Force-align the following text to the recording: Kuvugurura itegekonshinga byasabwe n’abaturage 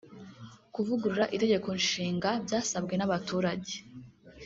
Kuvugurura 0.73 1.25
itegekonshinga 1.35 2.29
byasabwe 2.45 2.93
n’abaturage 2.97 3.73